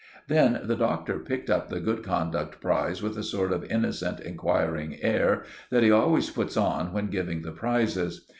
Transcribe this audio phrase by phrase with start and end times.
[0.27, 4.97] Then the Doctor picked up the Good Conduct Prize with a sort of innocent, inquiring
[5.03, 8.25] air that he always puts on when giving the prizes.